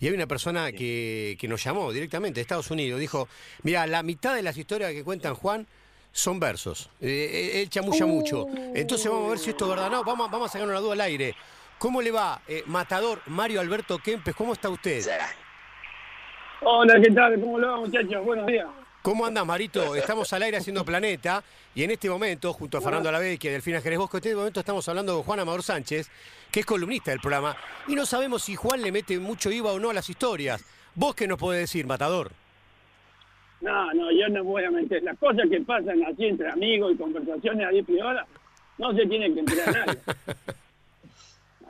Y 0.00 0.06
hay 0.06 0.14
una 0.14 0.26
persona 0.26 0.70
que, 0.72 1.36
que 1.40 1.48
nos 1.48 1.62
llamó 1.62 1.92
directamente 1.92 2.36
de 2.36 2.42
Estados 2.42 2.70
Unidos. 2.70 3.00
Dijo, 3.00 3.28
mira, 3.62 3.86
la 3.86 4.02
mitad 4.02 4.34
de 4.34 4.42
las 4.42 4.56
historias 4.56 4.92
que 4.92 5.02
cuentan 5.02 5.34
Juan 5.34 5.66
son 6.12 6.40
versos. 6.40 6.90
Eh, 7.00 7.62
él 7.62 7.70
chamulla 7.70 8.06
mucho. 8.06 8.46
Entonces 8.74 9.10
vamos 9.10 9.26
a 9.26 9.30
ver 9.30 9.38
si 9.38 9.50
esto 9.50 9.64
es 9.64 9.70
verdad. 9.70 9.90
No, 9.90 10.04
vamos, 10.04 10.30
vamos 10.30 10.48
a 10.48 10.52
sacar 10.52 10.68
una 10.68 10.80
duda 10.80 10.92
al 10.94 11.00
aire. 11.02 11.34
¿Cómo 11.78 12.02
le 12.02 12.10
va, 12.10 12.40
eh, 12.48 12.64
Matador 12.66 13.22
Mario 13.26 13.60
Alberto 13.60 13.98
Kempes? 13.98 14.34
¿Cómo 14.34 14.52
está 14.52 14.68
usted? 14.68 15.04
Hola, 16.60 17.00
¿qué 17.00 17.10
tal? 17.12 17.40
¿Cómo 17.40 17.58
le 17.58 17.66
va, 17.66 17.76
muchachos? 17.76 18.24
Buenos 18.24 18.46
días. 18.46 18.66
¿Cómo 19.02 19.24
anda, 19.24 19.44
Marito? 19.44 19.94
Estamos 19.94 20.32
al 20.32 20.42
aire 20.42 20.56
haciendo 20.56 20.84
Planeta 20.84 21.42
y 21.74 21.84
en 21.84 21.92
este 21.92 22.10
momento, 22.10 22.52
junto 22.52 22.78
a 22.78 22.80
Fernando 22.80 23.08
Alavecchia 23.08 23.50
y 23.50 23.52
Delfina 23.52 23.80
Jerez 23.80 23.98
Bosco, 23.98 24.16
en 24.16 24.24
este 24.24 24.34
momento 24.34 24.60
estamos 24.60 24.88
hablando 24.88 25.14
con 25.14 25.22
Juan 25.22 25.40
Amador 25.40 25.62
Sánchez, 25.62 26.10
que 26.50 26.60
es 26.60 26.66
columnista 26.66 27.12
del 27.12 27.20
programa, 27.20 27.56
y 27.86 27.94
no 27.94 28.04
sabemos 28.04 28.42
si 28.42 28.56
Juan 28.56 28.82
le 28.82 28.90
mete 28.90 29.18
mucho 29.18 29.50
IVA 29.50 29.72
o 29.72 29.78
no 29.78 29.90
a 29.90 29.94
las 29.94 30.10
historias. 30.10 30.64
¿Vos 30.94 31.14
qué 31.14 31.28
nos 31.28 31.38
podés 31.38 31.60
decir, 31.60 31.86
Matador? 31.86 32.32
No, 33.60 33.94
no, 33.94 34.10
yo 34.10 34.28
no 34.28 34.44
voy 34.44 34.64
a 34.64 34.70
meter. 34.70 35.02
Las 35.02 35.16
cosas 35.18 35.48
que 35.48 35.60
pasan 35.60 36.02
así 36.04 36.26
entre 36.26 36.50
amigos 36.50 36.92
y 36.94 36.96
conversaciones 36.96 37.66
a 37.66 37.70
10 37.70 37.86
horas, 38.02 38.26
no 38.78 38.92
se 38.94 39.06
tienen 39.06 39.34
que 39.34 39.40
enterar 39.40 39.86
nadie. 39.86 39.98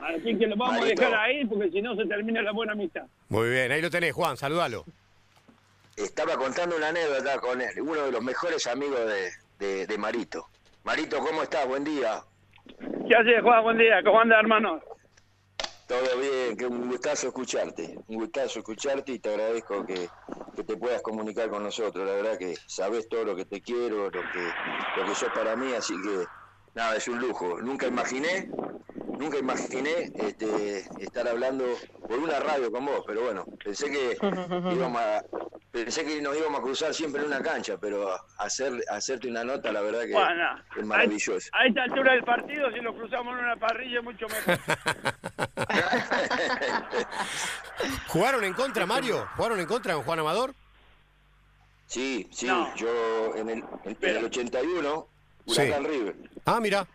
Así 0.01 0.37
que 0.37 0.47
lo 0.47 0.55
vamos 0.55 0.81
a 0.81 0.85
dejar 0.85 1.13
ahí 1.13 1.45
porque 1.45 1.69
si 1.71 1.81
no 1.81 1.93
se 1.93 2.05
termina 2.05 2.41
la 2.41 2.53
buena 2.53 2.71
amistad. 2.71 3.03
Muy 3.27 3.49
bien, 3.49 3.69
ahí 3.69 3.81
lo 3.81 3.89
tenés, 3.89 4.13
Juan, 4.13 4.37
saludalo. 4.37 4.85
Estaba 5.99 6.37
contando 6.37 6.77
una 6.77 6.87
anécdota 6.87 7.39
con 7.39 7.61
él, 7.61 7.81
uno 7.81 8.05
de 8.05 8.11
los 8.13 8.23
mejores 8.23 8.65
amigos 8.67 9.01
de, 9.59 9.85
de, 9.85 9.97
Marito. 9.97 10.47
Marito, 10.85 11.19
¿cómo 11.19 11.43
estás? 11.43 11.67
Buen 11.67 11.83
día. 11.83 12.23
¿Qué 13.05 13.15
haces, 13.15 13.41
Juan? 13.43 13.63
Buen 13.63 13.77
día. 13.77 14.01
¿Cómo 14.05 14.21
anda, 14.21 14.39
hermano? 14.39 14.79
Todo 15.87 16.17
bien, 16.21 16.55
que 16.55 16.65
un 16.67 16.87
gustazo 16.87 17.27
escucharte, 17.27 17.99
un 18.07 18.15
gustazo 18.15 18.59
escucharte 18.59 19.11
y 19.11 19.19
te 19.19 19.29
agradezco 19.29 19.85
que, 19.85 20.07
que, 20.55 20.63
te 20.63 20.77
puedas 20.77 21.01
comunicar 21.01 21.49
con 21.49 21.63
nosotros. 21.63 22.07
La 22.07 22.13
verdad 22.13 22.37
que 22.37 22.55
sabes 22.67 23.09
todo 23.09 23.25
lo 23.25 23.35
que 23.35 23.43
te 23.43 23.59
quiero, 23.59 24.05
lo 24.05 24.11
que, 24.11 24.51
lo 24.95 25.05
que 25.05 25.15
sos 25.15 25.33
para 25.33 25.57
mí, 25.57 25.73
así 25.73 25.95
que 26.01 26.23
nada, 26.75 26.95
es 26.95 27.09
un 27.09 27.19
lujo. 27.19 27.59
Nunca 27.59 27.87
imaginé 27.87 28.49
nunca 29.19 29.37
imaginé 29.37 30.11
este, 30.15 30.85
estar 30.99 31.27
hablando 31.27 31.65
por 32.07 32.17
una 32.17 32.39
radio 32.39 32.71
con 32.71 32.85
vos, 32.85 33.03
pero 33.05 33.23
bueno, 33.23 33.45
pensé 33.63 33.91
que 33.91 34.17
íbamos 34.73 35.01
a, 35.01 35.23
pensé 35.71 36.05
que 36.05 36.21
nos 36.21 36.37
íbamos 36.37 36.59
a 36.59 36.63
cruzar 36.63 36.93
siempre 36.93 37.21
en 37.21 37.27
una 37.27 37.41
cancha, 37.41 37.77
pero 37.79 38.15
hacer, 38.37 38.73
hacerte 38.89 39.27
una 39.27 39.43
nota, 39.43 39.71
la 39.71 39.81
verdad 39.81 40.01
que 40.01 40.79
es 40.79 40.85
maravilloso. 40.85 41.49
A, 41.53 41.65
esta 41.65 41.83
altura 41.83 42.13
del 42.13 42.23
partido, 42.23 42.71
si 42.71 42.81
nos 42.81 42.95
cruzamos 42.95 43.37
en 43.37 43.45
una 43.45 43.55
parrilla, 43.55 44.01
mucho 44.01 44.27
mejor. 44.27 44.59
¿Jugaron 48.07 48.43
en 48.43 48.53
contra, 48.53 48.85
Mario? 48.85 49.27
¿Jugaron 49.35 49.59
en 49.59 49.65
contra 49.65 49.93
con 49.93 50.03
Juan 50.03 50.19
Amador? 50.19 50.53
Sí, 51.85 52.27
sí, 52.31 52.47
yo 52.75 53.35
en 53.35 53.49
el, 53.49 53.63
en, 53.83 53.97
el 54.01 54.25
81, 54.25 55.07
Huracán 55.45 55.85
River. 55.85 56.15
Ah, 56.45 56.59
mira. 56.61 56.87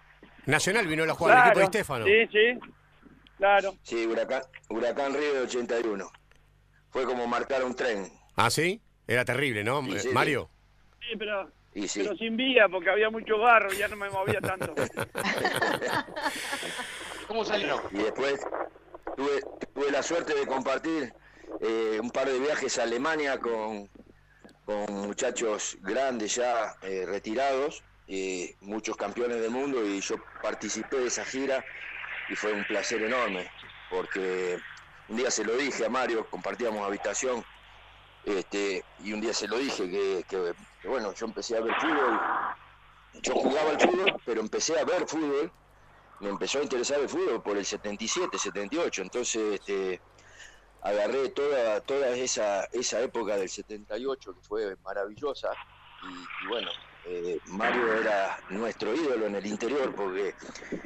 Nacional 0.46 0.86
vino 0.86 1.06
la 1.06 1.14
jugada, 1.14 1.40
el 1.40 1.46
equipo 1.46 1.58
de 1.58 1.64
Estefano. 1.64 2.04
Sí, 2.04 2.26
sí, 2.30 2.60
claro. 3.38 3.74
Sí, 3.82 4.06
Huracán, 4.06 4.42
Huracán 4.68 5.14
de 5.14 5.40
81. 5.40 6.12
Fue 6.90 7.04
como 7.04 7.26
marcar 7.26 7.64
un 7.64 7.74
tren. 7.74 8.12
Ah, 8.36 8.50
sí, 8.50 8.80
era 9.06 9.24
terrible, 9.24 9.64
¿no, 9.64 9.82
Mario? 10.12 10.50
Sí, 11.00 11.16
pero, 11.18 11.50
pero 11.72 12.16
sin 12.16 12.36
vía, 12.36 12.68
porque 12.68 12.90
había 12.90 13.10
mucho 13.10 13.38
barro 13.38 13.72
y 13.72 13.76
ya 13.76 13.88
no 13.88 13.96
me 13.96 14.10
movía 14.10 14.40
tanto. 14.40 14.74
¿Cómo 17.28 17.44
salió? 17.44 17.82
Y 17.92 17.98
después 17.98 18.40
tuve, 19.16 19.40
tuve 19.74 19.90
la 19.90 20.02
suerte 20.02 20.34
de 20.34 20.46
compartir 20.46 21.12
eh, 21.60 21.98
un 22.02 22.10
par 22.10 22.28
de 22.28 22.38
viajes 22.38 22.78
a 22.78 22.82
Alemania 22.82 23.38
con, 23.38 23.88
con 24.64 24.92
muchachos 24.92 25.78
grandes 25.82 26.34
ya 26.34 26.74
eh, 26.82 27.04
retirados 27.06 27.82
eh, 28.08 28.56
muchos 28.60 28.96
campeones 28.96 29.40
del 29.40 29.50
mundo 29.50 29.86
y 29.86 30.00
yo 30.00 30.16
participé 30.42 30.96
de 30.98 31.06
esa 31.06 31.24
gira 31.24 31.64
y 32.28 32.34
fue 32.34 32.52
un 32.52 32.64
placer 32.64 33.02
enorme 33.02 33.50
porque 33.90 34.58
un 35.08 35.16
día 35.16 35.30
se 35.30 35.44
lo 35.44 35.56
dije 35.56 35.86
a 35.86 35.88
Mario, 35.88 36.26
compartíamos 36.28 36.86
habitación 36.86 37.44
este, 38.24 38.84
y 39.02 39.12
un 39.12 39.20
día 39.20 39.34
se 39.34 39.48
lo 39.48 39.58
dije 39.58 40.24
que, 40.28 40.54
bueno, 40.84 41.12
yo 41.12 41.26
empecé 41.26 41.56
a 41.56 41.60
ver 41.60 41.74
fútbol, 41.74 42.20
yo 43.22 43.34
jugaba 43.34 43.70
al 43.70 43.80
fútbol, 43.80 44.16
pero 44.24 44.40
empecé 44.40 44.78
a 44.78 44.84
ver 44.84 45.06
fútbol, 45.06 45.52
me 46.20 46.30
empezó 46.30 46.58
a 46.58 46.62
interesar 46.62 47.00
el 47.00 47.08
fútbol 47.08 47.42
por 47.42 47.56
el 47.56 47.64
77, 47.64 48.38
78, 48.38 49.02
entonces 49.02 49.60
este, 49.60 50.00
agarré 50.82 51.30
toda, 51.30 51.80
toda 51.80 52.10
esa, 52.10 52.64
esa 52.72 53.00
época 53.00 53.36
del 53.36 53.48
78 53.48 54.34
que 54.34 54.40
fue 54.40 54.76
maravillosa. 54.84 55.50
Y 56.02 56.46
bueno, 56.48 56.70
eh, 57.06 57.38
Mario 57.46 57.94
era 57.94 58.38
nuestro 58.50 58.94
ídolo 58.94 59.26
en 59.26 59.34
el 59.34 59.46
interior 59.46 59.94
porque 59.94 60.34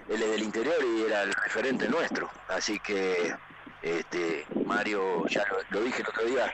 él 0.09 0.23
es 0.23 0.31
del 0.31 0.43
interior 0.43 0.77
y 0.85 1.03
era 1.03 1.23
el 1.23 1.33
referente 1.33 1.89
nuestro. 1.89 2.31
Así 2.49 2.79
que 2.81 3.35
este, 3.83 4.47
Mario, 4.65 5.27
ya 5.29 5.45
lo, 5.71 5.81
dije 5.81 6.03
el 6.03 6.09
otro 6.09 6.25
día 6.25 6.53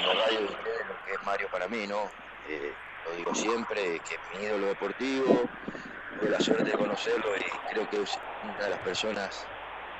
la 0.00 0.14
radio 0.24 0.38
de 0.40 0.44
ustedes, 0.46 0.86
lo 0.88 1.04
que 1.04 1.12
es 1.12 1.22
Mario 1.24 1.48
para 1.50 1.68
mí, 1.68 1.86
¿no? 1.86 2.02
Eh, 2.48 2.72
lo 3.06 3.16
digo 3.16 3.34
siempre, 3.34 4.00
que 4.00 4.14
es 4.14 4.20
mi 4.38 4.46
ídolo 4.46 4.66
deportivo, 4.66 5.48
tuve 6.20 6.30
la 6.30 6.40
suerte 6.40 6.64
de 6.64 6.72
conocerlo 6.72 7.36
y 7.36 7.72
creo 7.72 7.88
que 7.90 8.02
es 8.02 8.18
una 8.44 8.64
de 8.64 8.70
las 8.70 8.80
personas 8.80 9.46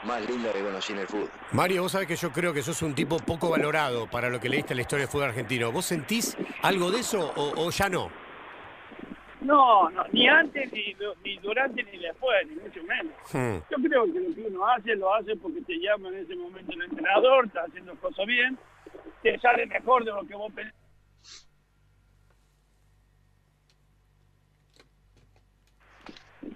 más 0.04 0.28
lindas 0.28 0.52
que 0.52 0.62
conocí 0.62 0.92
en 0.92 0.98
el 1.00 1.06
fútbol. 1.06 1.30
Mario, 1.52 1.82
vos 1.82 1.92
sabés 1.92 2.08
que 2.08 2.16
yo 2.16 2.32
creo 2.32 2.52
que 2.52 2.62
sos 2.62 2.82
un 2.82 2.94
tipo 2.94 3.18
poco 3.18 3.50
valorado 3.50 4.06
para 4.08 4.28
lo 4.28 4.40
que 4.40 4.48
leíste 4.48 4.72
en 4.72 4.78
la 4.78 4.82
historia 4.82 5.04
del 5.04 5.10
fútbol 5.10 5.28
argentino. 5.28 5.72
¿Vos 5.72 5.86
sentís 5.86 6.36
algo 6.62 6.90
de 6.90 7.00
eso 7.00 7.32
o 7.36 7.70
ya 7.70 7.88
no? 7.88 8.25
No, 9.46 9.88
no, 9.90 10.04
ni 10.10 10.28
antes, 10.28 10.72
ni, 10.72 10.96
ni 11.24 11.38
durante, 11.38 11.80
ni 11.84 11.98
después, 11.98 12.48
ni 12.48 12.56
mucho 12.56 12.82
menos. 12.82 13.14
Hmm. 13.32 13.58
Yo 13.70 13.88
creo 13.88 14.12
que 14.12 14.18
lo 14.18 14.34
que 14.34 14.40
uno 14.40 14.66
hace, 14.66 14.96
lo 14.96 15.14
hace 15.14 15.36
porque 15.36 15.60
te 15.62 15.78
llama 15.78 16.08
en 16.08 16.16
ese 16.16 16.34
momento 16.34 16.72
el 16.72 16.82
entrenador, 16.82 17.46
está 17.46 17.62
haciendo 17.62 17.94
cosas 18.00 18.26
bien, 18.26 18.58
te 19.22 19.38
sale 19.38 19.66
mejor 19.66 20.04
de 20.04 20.10
lo 20.10 20.26
que 20.26 20.34
vos 20.34 20.52
pensás. 20.52 20.74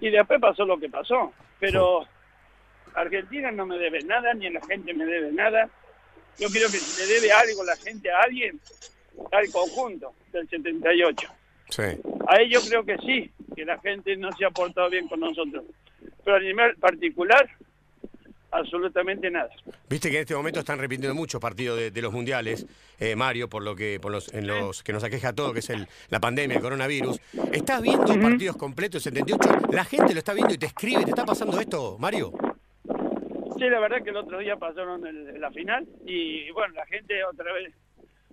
Y 0.01 0.09
después 0.09 0.41
pasó 0.41 0.65
lo 0.65 0.77
que 0.77 0.89
pasó. 0.89 1.31
Pero 1.59 2.05
Argentina 2.93 3.51
no 3.51 3.65
me 3.65 3.77
debe 3.77 4.01
nada, 4.01 4.33
ni 4.33 4.49
la 4.49 4.59
gente 4.65 4.93
me 4.93 5.05
debe 5.05 5.31
nada. 5.31 5.69
Yo 6.37 6.49
creo 6.49 6.67
que 6.69 6.77
si 6.77 7.01
le 7.01 7.07
debe 7.13 7.31
algo 7.31 7.63
la 7.63 7.77
gente 7.77 8.11
a 8.11 8.19
alguien, 8.23 8.59
al 9.31 9.49
conjunto 9.49 10.13
del 10.33 10.49
78. 10.49 11.40
Sí. 11.71 11.83
A 12.27 12.41
ellos 12.41 12.67
creo 12.67 12.83
que 12.85 12.97
sí, 12.99 13.31
que 13.55 13.65
la 13.65 13.79
gente 13.79 14.15
no 14.17 14.31
se 14.33 14.45
ha 14.45 14.51
portado 14.51 14.89
bien 14.89 15.07
con 15.07 15.19
nosotros. 15.19 15.63
Pero 16.23 16.37
a 16.37 16.39
nivel 16.39 16.75
particular, 16.75 17.49
absolutamente 18.51 19.31
nada. 19.31 19.49
Viste 19.89 20.09
que 20.09 20.17
en 20.17 20.21
este 20.21 20.35
momento 20.35 20.59
están 20.59 20.79
repitiendo 20.79 21.15
muchos 21.15 21.41
partidos 21.41 21.93
de, 21.93 22.01
los 22.01 22.13
mundiales, 22.13 22.65
eh, 22.99 23.15
Mario, 23.15 23.49
por 23.49 23.63
lo 23.63 23.75
que 23.75 23.99
por 23.99 24.11
los, 24.11 24.33
en 24.33 24.47
los 24.47 24.83
que 24.83 24.93
nos 24.93 25.03
aqueja 25.03 25.29
a 25.29 25.33
todo, 25.33 25.53
que 25.53 25.59
es 25.59 25.69
el, 25.69 25.87
la 26.09 26.19
pandemia, 26.19 26.57
el 26.57 26.61
coronavirus. 26.61 27.19
¿Estás 27.51 27.81
viendo 27.81 28.05
partidos 28.19 28.57
completos 28.57 29.03
78? 29.03 29.49
¿La 29.71 29.85
gente 29.85 30.13
lo 30.13 30.19
está 30.19 30.33
viendo 30.33 30.53
y 30.53 30.57
te 30.57 30.67
escribe? 30.67 31.03
¿Te 31.03 31.11
está 31.11 31.25
pasando 31.25 31.59
esto, 31.59 31.97
Mario? 31.97 32.33
Sí, 33.57 33.69
la 33.69 33.79
verdad 33.79 34.03
que 34.03 34.09
el 34.09 34.17
otro 34.17 34.39
día 34.39 34.57
pasaron 34.57 35.01
la 35.39 35.51
final 35.51 35.87
y 36.05 36.49
bueno, 36.51 36.73
la 36.73 36.85
gente 36.87 37.23
otra 37.23 37.53
vez 37.53 37.73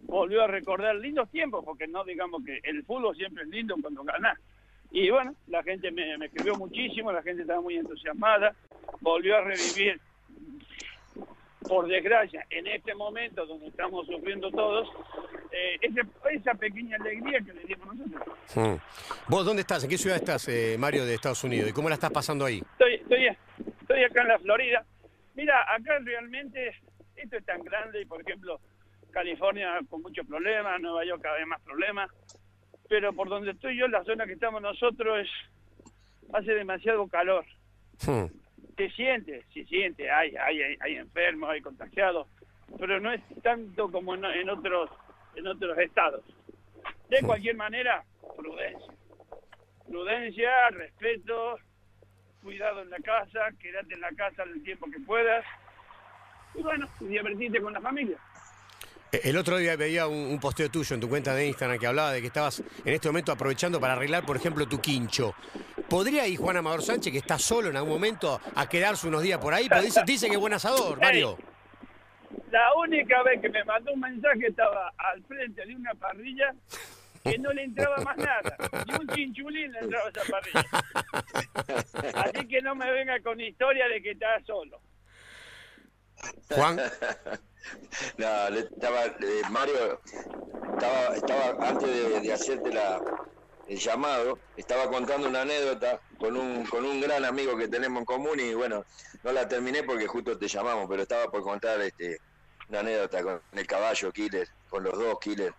volvió 0.08 0.42
a 0.42 0.46
recordar 0.46 0.96
lindos 0.96 1.30
tiempos, 1.30 1.64
porque 1.64 1.86
no 1.86 2.02
digamos 2.02 2.42
que 2.44 2.60
el 2.64 2.82
fútbol 2.84 3.14
siempre 3.14 3.44
es 3.44 3.50
lindo 3.50 3.76
cuando 3.80 4.02
gana. 4.02 4.38
Y 4.91 5.10
bueno, 5.10 5.34
la 5.48 5.62
gente 5.62 5.91
me, 5.91 6.14
escribió 6.24 6.56
muchísimo, 6.56 7.12
la 7.12 7.22
gente 7.22 7.42
estaba 7.42 7.60
muy 7.60 7.76
entusiasmada, 7.76 8.54
volvió 9.00 9.36
a 9.36 9.42
revivir, 9.42 10.00
por 11.69 11.86
desgracia, 11.86 12.46
en 12.48 12.66
este 12.66 12.94
momento 12.94 13.44
donde 13.44 13.66
estamos 13.66 14.06
sufriendo 14.06 14.50
todos, 14.50 14.88
eh, 15.52 15.78
esa 16.31 16.54
pequeña 16.54 16.96
alegría 16.96 17.40
que 17.40 17.52
le 17.52 17.64
dimos 17.64 17.94
nosotros. 17.94 18.81
¿Vos 19.28 19.44
dónde 19.44 19.61
estás? 19.61 19.84
¿En 19.84 19.90
qué 19.90 19.99
ciudad 19.99 20.16
estás, 20.16 20.49
eh, 20.49 20.76
Mario, 20.78 21.04
de 21.04 21.14
Estados 21.14 21.44
Unidos? 21.44 21.69
¿Y 21.69 21.72
cómo 21.75 21.90
la 21.90 21.96
estás 21.96 22.11
pasando 22.11 22.46
ahí? 22.46 22.62
Estoy, 22.72 22.94
estoy, 22.94 23.26
estoy 23.82 24.04
acá 24.04 24.22
en 24.22 24.28
la 24.28 24.38
Florida. 24.38 24.84
Mira, 25.34 25.62
acá 25.70 25.99
realmente 26.02 26.75
esto 27.16 27.37
es 27.37 27.44
tan 27.44 27.62
grande 27.62 28.00
y, 28.00 28.06
por 28.06 28.22
ejemplo, 28.22 28.58
California 29.19 29.81
con 29.91 30.03
muchos 30.03 30.25
problemas, 30.29 30.81
Nueva 30.81 31.05
York 31.05 31.20
cada 31.20 31.38
vez 31.38 31.47
más 31.47 31.61
problemas, 31.62 32.09
pero 32.88 33.12
por 33.12 33.29
donde 33.29 33.50
estoy 33.50 33.76
yo, 33.76 33.88
la 33.88 34.05
zona 34.05 34.26
que 34.26 34.35
estamos 34.35 34.62
nosotros, 34.62 35.19
es 35.19 35.29
hace 36.32 36.55
demasiado 36.55 37.09
calor. 37.09 37.44
Hmm. 38.06 38.26
Se 38.76 38.91
siente, 38.91 39.44
se 39.53 39.65
siente, 39.65 40.09
hay, 40.09 40.37
hay, 40.37 40.76
hay 40.79 40.97
enfermos, 40.97 41.50
hay 41.50 41.61
contagiados, 41.61 42.29
pero 42.79 43.00
no 43.00 43.12
es 43.12 43.20
tanto 43.43 43.91
como 43.91 44.15
en, 44.15 44.50
otros 44.50 44.88
en 45.35 45.49
otros 45.49 45.76
estados. 45.79 46.25
De 47.09 47.21
hmm. 47.21 47.26
cualquier 47.26 47.56
manera, 47.56 48.05
prudencia. 48.37 48.93
Prudencia, 49.88 50.71
respeto, 50.71 51.59
cuidado 52.41 52.82
en 52.82 52.91
la 52.91 52.99
casa, 52.99 53.50
quédate 53.59 53.94
en 53.94 54.00
la 54.00 54.12
casa 54.12 54.44
el 54.44 54.62
tiempo 54.62 54.87
que 54.93 55.00
puedas 55.00 55.44
y 56.55 56.62
bueno, 56.62 56.87
divertirte 57.00 57.61
con 57.61 57.73
la 57.73 57.81
familia. 57.81 58.17
Eh, 59.12 59.20
El 59.25 59.37
otro 59.37 59.56
día 59.56 59.76
veía 59.76 60.06
un, 60.06 60.16
un 60.19 60.38
posteo 60.40 60.70
tuyo 60.70 60.94
en 60.94 61.00
tu 61.00 61.08
cuenta 61.08 61.34
de 61.34 61.46
Instagram 61.46 61.78
que 61.78 61.87
hablaba 61.87 62.12
de 62.12 62.20
que 62.20 62.26
estabas 62.28 62.60
en 62.60 62.94
este 62.94 63.08
momento 63.08 63.32
aprovechando 63.32 63.81
para 63.81 63.94
arreglar, 63.94 64.25
por 64.25 64.37
ejemplo, 64.37 64.66
tu 64.66 64.81
quincho. 64.81 65.34
¿Podría 65.88 66.26
ir 66.26 66.38
Juan 66.38 66.56
Amador 66.58 66.82
Sánchez, 66.82 67.12
que 67.12 67.19
está 67.19 67.38
solo 67.38 67.70
en 67.70 67.76
algún 67.76 67.93
momento, 67.93 68.40
a 68.55 68.69
quedarse 68.69 69.08
unos 69.08 69.22
días 69.22 69.38
por 69.38 69.55
ahí? 69.55 69.69
Porque 69.69 69.87
dice, 69.87 70.02
dice 70.05 70.26
que 70.28 70.34
es 70.34 70.40
buen 70.40 70.52
asador, 70.52 71.00
Mario. 71.00 71.38
La 72.50 72.75
única 72.75 73.22
vez 73.22 73.40
que 73.40 73.49
me 73.49 73.64
mandó 73.64 73.93
un 73.93 74.00
mensaje 74.00 74.49
estaba 74.49 74.93
al 74.99 75.22
frente 75.25 75.64
de 75.64 75.75
una 75.75 75.94
parrilla 75.94 76.54
que 77.25 77.38
no 77.38 77.52
le 77.52 77.64
entraba 77.64 77.96
más 78.04 78.16
nada. 78.19 78.56
Ni 78.87 78.94
un 78.94 79.08
chinchulín 79.08 79.72
le 79.72 79.78
entraba 79.78 80.06
a 80.06 80.08
esa 80.11 80.22
parrilla. 80.31 80.66
Así 82.25 82.46
que 82.49 82.61
no 82.62 82.75
me 82.75 82.90
venga 82.90 83.19
con 83.20 83.40
historia 83.40 83.88
de 83.88 84.02
que 84.02 84.11
está 84.12 84.26
solo. 84.46 84.81
Juan, 86.50 86.79
No, 88.19 88.50
le 88.50 88.61
estaba, 88.61 89.06
eh, 89.06 89.43
Mario, 89.50 90.00
estaba, 90.62 91.17
estaba 91.17 91.56
antes 91.69 91.88
de, 91.88 92.20
de 92.20 92.32
hacerte 92.32 92.73
la, 92.73 93.03
el 93.67 93.79
llamado, 93.79 94.41
estaba 94.56 94.88
contando 94.91 95.29
una 95.29 95.43
anécdota 95.43 96.00
con 96.19 96.37
un, 96.37 96.65
con 96.67 96.85
un 96.85 97.00
gran 97.00 97.25
amigo 97.25 97.56
que 97.56 97.69
tenemos 97.69 98.00
en 98.00 98.05
común 98.06 98.41
y 98.41 98.55
bueno, 98.55 98.85
no 99.23 99.32
la 99.32 99.47
terminé 99.49 99.82
porque 99.85 100.06
justo 100.06 100.38
te 100.38 100.49
llamamos, 100.49 100.87
pero 100.88 101.03
estaba 101.03 101.26
por 101.31 101.43
contar 101.43 101.81
este, 101.82 102.19
una 102.69 102.81
anécdota 102.81 103.23
con 103.23 103.43
el 103.53 103.67
caballo 103.67 104.12
Killer, 104.12 104.47
con 104.69 104.85
los 104.85 104.99
dos 104.99 105.19
Killer, 105.21 105.53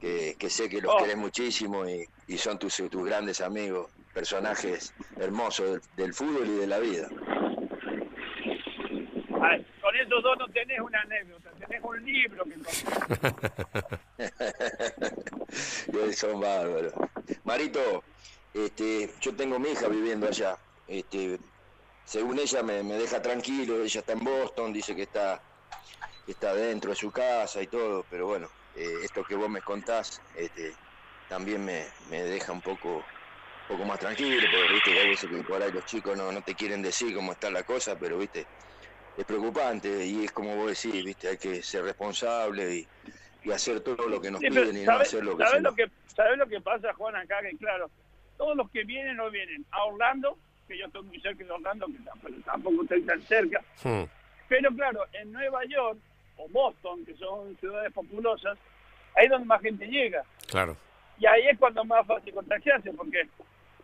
que, 0.00 0.36
que 0.38 0.50
sé 0.50 0.68
que 0.68 0.80
los 0.80 0.94
Oh. 0.94 0.98
querés 0.98 1.16
muchísimo 1.16 1.88
y, 1.88 2.04
y 2.26 2.38
son 2.38 2.58
tus, 2.58 2.76
tus 2.76 3.04
grandes 3.04 3.40
amigos, 3.40 3.90
personajes 4.12 4.92
hermosos 5.16 5.70
del, 5.70 5.80
del 5.92 6.14
fútbol 6.14 6.46
y 6.48 6.56
de 6.58 6.66
la 6.66 6.78
vida. 6.78 7.08
Ay, 9.42 9.66
con 9.94 10.00
esos 10.00 10.22
dos 10.22 10.38
no 10.38 10.48
tenés 10.48 10.80
una 10.80 11.00
anécdota, 11.00 11.50
tenés 11.58 11.82
un 11.82 12.04
libro 12.04 12.44
que 15.84 16.12
son 16.14 16.40
bárbaros. 16.40 16.92
Marito, 17.44 18.02
este, 18.52 19.10
yo 19.20 19.34
tengo 19.34 19.58
mi 19.58 19.70
hija 19.70 19.88
viviendo 19.88 20.26
allá. 20.26 20.56
Este, 20.88 21.38
según 22.04 22.38
ella 22.38 22.62
me, 22.62 22.82
deja 22.82 23.22
tranquilo, 23.22 23.82
ella 23.82 24.00
está 24.00 24.12
en 24.12 24.24
Boston, 24.24 24.72
dice 24.72 24.94
que 24.94 25.02
está, 25.02 25.40
está 26.26 26.54
dentro 26.54 26.90
de 26.90 26.96
su 26.96 27.10
casa 27.10 27.62
y 27.62 27.66
todo, 27.66 28.04
pero 28.10 28.26
bueno, 28.26 28.48
eh, 28.76 28.98
esto 29.02 29.24
que 29.24 29.36
vos 29.36 29.48
me 29.48 29.62
contás 29.62 30.20
este, 30.34 30.74
también 31.28 31.64
me, 31.64 31.86
me 32.10 32.22
deja 32.22 32.52
un 32.52 32.60
poco, 32.60 32.96
un 32.96 33.68
poco 33.68 33.84
más 33.84 33.98
tranquilo, 34.00 34.46
porque 34.50 34.72
viste 34.74 35.28
que 35.28 35.36
que 35.36 35.42
por 35.44 35.62
ahí 35.62 35.72
los 35.72 35.86
chicos 35.86 36.16
no, 36.16 36.30
no 36.32 36.42
te 36.42 36.54
quieren 36.54 36.82
decir 36.82 37.14
cómo 37.14 37.32
está 37.32 37.50
la 37.50 37.62
cosa, 37.62 37.98
pero 37.98 38.18
viste, 38.18 38.46
es 39.16 39.24
preocupante 39.24 40.04
y 40.06 40.24
es 40.24 40.32
como 40.32 40.56
vos 40.56 40.82
decís, 40.82 41.04
viste, 41.04 41.28
hay 41.28 41.36
que 41.36 41.62
ser 41.62 41.84
responsable 41.84 42.74
y, 42.74 42.88
y 43.44 43.50
hacer 43.52 43.80
todo 43.80 44.08
lo 44.08 44.20
que 44.20 44.30
nos 44.30 44.40
Sí, 44.40 44.48
pero 44.48 44.62
piden 44.62 44.76
y 44.76 44.80
no 44.80 44.92
¿sabes, 44.92 45.08
hacer 45.08 45.24
lo 45.24 45.36
que 45.36 45.44
sabes 45.44 45.56
se 45.58 45.62
lo 45.62 45.74
que 45.74 45.90
¿sabes 46.14 46.38
lo 46.38 46.46
que 46.46 46.60
pasa, 46.60 46.92
Juan, 46.94 47.16
acá? 47.16 47.40
Que 47.42 47.56
claro, 47.56 47.90
todos 48.36 48.56
los 48.56 48.70
que 48.70 48.84
vienen 48.84 49.16
no 49.16 49.30
vienen 49.30 49.64
a 49.70 49.84
Orlando, 49.84 50.36
que 50.66 50.78
yo 50.78 50.86
estoy 50.86 51.02
muy 51.02 51.20
cerca 51.20 51.44
de 51.44 51.50
Orlando, 51.50 51.86
que 51.86 51.98
tampoco, 52.04 52.34
tampoco 52.44 52.82
estoy 52.82 53.02
tan 53.02 53.22
cerca, 53.22 53.60
hmm, 53.82 54.02
pero 54.48 54.70
claro, 54.74 55.04
en 55.12 55.32
Nueva 55.32 55.64
York 55.64 55.98
o 56.36 56.48
Boston, 56.48 57.04
que 57.04 57.14
son 57.16 57.56
ciudades 57.58 57.92
populosas, 57.92 58.58
ahí 59.16 59.24
es 59.24 59.30
donde 59.30 59.46
más 59.46 59.60
gente 59.62 59.86
llega. 59.86 60.22
claro. 60.48 60.76
Y 61.16 61.26
ahí 61.26 61.46
es 61.46 61.56
cuando 61.60 61.84
más 61.84 62.04
fácil 62.08 62.34
contagiarse, 62.34 62.92
porque 62.92 63.28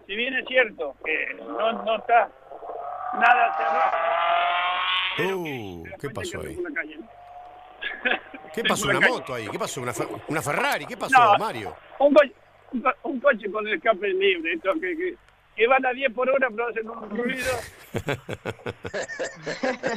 si 0.04 0.16
bien 0.16 0.34
es 0.34 0.44
cierto 0.48 0.96
que 1.04 1.32
no, 1.34 1.72
no 1.84 1.96
está 1.96 2.28
nada 3.14 3.56
cerrado... 3.56 4.59
Uh, 5.18 5.84
¿qué 6.00 6.10
pasó 6.10 6.40
ahí? 6.40 6.56
¿Qué 8.54 8.62
pasó? 8.68 8.88
¿Una 8.88 9.00
moto 9.00 9.34
ahí? 9.34 9.48
¿Qué 9.48 9.58
pasó? 9.58 9.80
¿Una, 9.82 9.92
Fer- 9.92 10.22
una 10.28 10.42
Ferrari? 10.42 10.86
¿Qué 10.86 10.96
pasó, 10.96 11.18
No. 11.18 11.38
Mario? 11.38 11.74
un, 11.98 12.14
co- 12.14 12.22
un 12.72 12.80
co- 12.82 12.94
un 13.04 13.20
coche 13.20 13.50
con 13.50 13.66
el 13.66 13.74
escape 13.74 14.08
libre, 14.08 14.52
esto 14.54 14.72
que, 14.74 14.96
que, 14.96 15.14
que 15.56 15.66
van 15.66 15.84
a 15.84 15.92
10 15.92 16.12
por 16.12 16.30
hora 16.30 16.48
pero 16.50 16.68
hacen 16.68 16.88
un 16.88 17.10
ruido. 17.10 17.52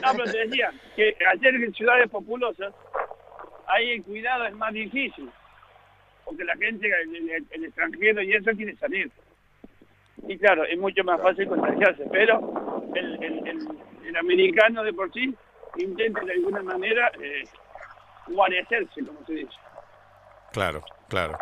No, 0.02 0.12
pero 0.16 0.32
te 0.32 0.38
decía 0.48 0.72
que 0.96 1.16
ayer 1.32 1.56
en 1.56 1.74
ciudades 1.74 2.10
populosas, 2.10 2.74
ahí 3.68 3.92
el 3.92 4.04
cuidado 4.04 4.46
es 4.46 4.54
más 4.56 4.74
difícil, 4.74 5.30
porque 6.26 6.44
la 6.44 6.56
gente, 6.58 6.88
el, 7.04 7.16
el- 7.30 7.46
el 7.52 7.66
extranjero 7.66 8.22
y 8.22 8.34
eso 8.34 8.52
quiere 8.52 8.76
salir. 8.78 9.10
Y 10.28 10.38
claro, 10.38 10.64
es 10.66 10.78
mucho 10.80 11.04
más 11.04 11.22
fácil 11.22 11.48
contagiarse, 11.48 12.04
pero 12.12 12.84
el- 12.96 13.68
el 14.06 14.16
americano 14.16 14.84
de 14.84 14.94
por 14.94 15.12
sí 15.14 15.34
intenta 15.78 16.22
de 16.22 16.34
alguna 16.34 16.62
manera 16.62 17.12
eh, 17.22 17.44
guarecerse, 18.28 19.06
como 19.06 19.26
se 19.26 19.34
dice. 19.34 19.54
Claro, 20.52 20.84
claro. 21.10 21.38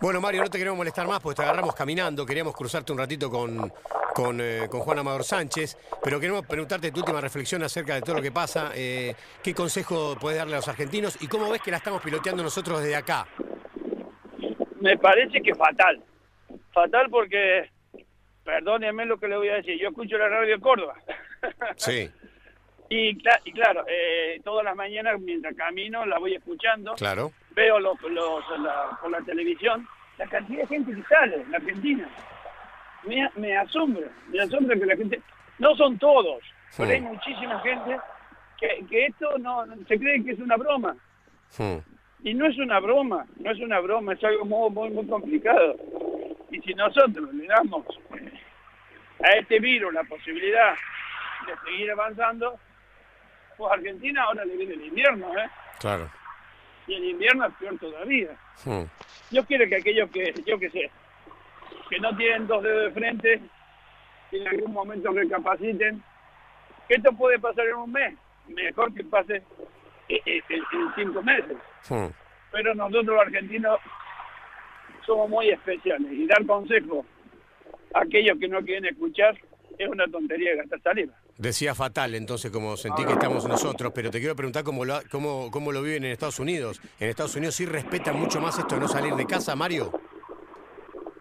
Bueno, 0.00 0.20
Mario, 0.20 0.42
no 0.42 0.48
te 0.48 0.56
queremos 0.56 0.78
molestar 0.78 1.06
más 1.06 1.20
porque 1.20 1.36
te 1.36 1.42
agarramos 1.42 1.74
caminando. 1.74 2.24
Queríamos 2.24 2.54
cruzarte 2.54 2.90
un 2.90 2.98
ratito 2.98 3.30
con, 3.30 3.70
con, 4.14 4.40
eh, 4.40 4.66
con 4.70 4.80
Juan 4.80 4.98
Amador 4.98 5.24
Sánchez, 5.24 5.76
pero 6.02 6.18
queremos 6.18 6.46
preguntarte 6.46 6.90
tu 6.90 7.00
última 7.00 7.20
reflexión 7.20 7.62
acerca 7.62 7.94
de 7.94 8.00
todo 8.00 8.16
lo 8.16 8.22
que 8.22 8.32
pasa. 8.32 8.72
Eh, 8.74 9.14
¿Qué 9.42 9.54
consejo 9.54 10.16
puedes 10.18 10.38
darle 10.38 10.54
a 10.54 10.56
los 10.56 10.68
argentinos 10.68 11.22
y 11.22 11.28
cómo 11.28 11.50
ves 11.50 11.60
que 11.60 11.70
la 11.70 11.76
estamos 11.76 12.00
piloteando 12.02 12.42
nosotros 12.42 12.82
desde 12.82 12.96
acá? 12.96 13.26
Me 14.80 14.96
parece 14.96 15.42
que 15.42 15.54
fatal. 15.54 16.02
Fatal 16.72 17.10
porque, 17.10 17.68
perdóneme 18.42 19.04
lo 19.04 19.18
que 19.18 19.28
le 19.28 19.36
voy 19.36 19.48
a 19.50 19.56
decir, 19.56 19.78
yo 19.78 19.88
escucho 19.90 20.16
la 20.16 20.28
radio 20.28 20.54
de 20.54 20.60
Córdoba. 20.60 20.94
Sí, 21.76 22.10
y, 22.88 23.16
cla- 23.18 23.40
y 23.44 23.52
claro, 23.52 23.84
eh, 23.88 24.40
todas 24.44 24.64
las 24.64 24.76
mañanas 24.76 25.20
mientras 25.20 25.54
camino 25.54 26.04
la 26.06 26.18
voy 26.18 26.34
escuchando, 26.34 26.94
claro. 26.94 27.32
veo 27.54 27.78
los, 27.80 28.00
los, 28.02 28.44
la- 28.60 28.98
por 29.00 29.10
la 29.10 29.20
televisión 29.22 29.86
la 30.18 30.26
cantidad 30.26 30.60
de 30.62 30.66
gente 30.66 30.94
que 30.94 31.02
sale 31.04 31.36
en 31.36 31.54
Argentina. 31.54 32.08
Me, 33.04 33.30
me 33.36 33.56
asombra, 33.56 34.06
me 34.28 34.40
asombra 34.40 34.76
que 34.78 34.84
la 34.84 34.96
gente, 34.96 35.20
no 35.58 35.74
son 35.76 35.98
todos, 35.98 36.42
pero 36.76 36.90
hay 36.90 37.00
muchísima 37.00 37.58
gente 37.60 37.96
que, 38.58 38.84
que 38.90 39.06
esto 39.06 39.38
no, 39.38 39.64
se 39.88 39.98
cree 39.98 40.22
que 40.22 40.32
es 40.32 40.38
una 40.38 40.56
broma. 40.58 40.94
Hmm, 41.56 41.78
Y 42.22 42.34
no 42.34 42.44
es 42.46 42.58
una 42.58 42.78
broma, 42.80 43.24
no 43.38 43.50
es 43.50 43.58
una 43.60 43.80
broma, 43.80 44.12
es 44.12 44.22
algo 44.22 44.44
muy, 44.44 44.70
muy, 44.70 44.90
muy 44.90 45.06
complicado. 45.06 45.76
Y 46.50 46.60
si 46.60 46.74
nosotros 46.74 47.32
le 47.32 47.46
damos 47.46 47.86
eh, 48.18 48.30
a 49.24 49.30
este 49.38 49.58
virus 49.60 49.94
la 49.94 50.04
posibilidad 50.04 50.74
de 51.46 51.54
seguir 51.64 51.90
avanzando, 51.90 52.58
pues 53.56 53.70
a 53.70 53.74
Argentina 53.74 54.22
ahora 54.24 54.44
le 54.44 54.56
viene 54.56 54.74
el 54.74 54.84
invierno, 54.86 55.26
¿eh? 55.38 55.48
Claro. 55.80 56.10
Y 56.86 56.94
el 56.94 57.04
invierno 57.04 57.46
es 57.46 57.54
peor 57.54 57.78
todavía. 57.78 58.30
Hmm, 58.64 58.82
Yo 59.30 59.44
quiero 59.46 59.68
que 59.68 59.76
aquellos 59.76 60.10
que, 60.10 60.34
yo 60.46 60.58
que 60.58 60.70
sé, 60.70 60.90
que 61.88 61.98
no 62.00 62.16
tienen 62.16 62.46
dos 62.46 62.62
dedos 62.62 62.84
de 62.84 62.90
frente, 63.00 63.40
que 64.30 64.36
en 64.40 64.48
algún 64.48 64.72
momento 64.72 65.10
recapaciten, 65.12 66.02
que 66.88 66.94
esto 66.94 67.12
puede 67.12 67.38
pasar 67.38 67.66
en 67.66 67.74
un 67.76 67.92
mes, 67.92 68.14
mejor 68.48 68.92
que 68.94 69.04
pase 69.04 69.42
en, 70.08 70.42
en 70.48 70.62
cinco 70.96 71.22
meses. 71.22 71.56
hmm. 71.88 72.06
pero 72.50 72.74
nosotros 72.74 73.04
los 73.06 73.20
argentinos 73.20 73.78
somos 75.06 75.28
muy 75.28 75.50
especiales 75.50 76.10
y 76.12 76.26
dar 76.26 76.44
consejos 76.46 77.06
a 77.94 78.00
aquellos 78.00 78.38
que 78.38 78.48
no 78.48 78.60
quieren 78.62 78.86
escuchar 78.86 79.36
es 79.84 79.88
una 79.88 80.06
tontería 80.08 80.54
gastar 80.56 80.80
saliva. 80.82 81.14
Decía 81.38 81.74
fatal, 81.74 82.14
entonces, 82.14 82.50
como 82.50 82.76
sentí 82.76 83.04
que 83.04 83.12
estamos 83.12 83.46
nosotros, 83.48 83.92
pero 83.94 84.10
te 84.10 84.18
quiero 84.20 84.36
preguntar 84.36 84.62
cómo 84.62 84.84
lo, 84.84 85.00
cómo, 85.10 85.50
cómo 85.50 85.72
lo 85.72 85.82
viven 85.82 86.04
en 86.04 86.12
Estados 86.12 86.38
Unidos. 86.38 86.80
¿En 86.98 87.08
Estados 87.08 87.34
Unidos 87.36 87.54
sí 87.54 87.64
respetan 87.64 88.18
mucho 88.18 88.40
más 88.40 88.58
esto 88.58 88.74
de 88.74 88.80
no 88.82 88.88
salir 88.88 89.14
de 89.14 89.26
casa, 89.26 89.56
Mario? 89.56 89.90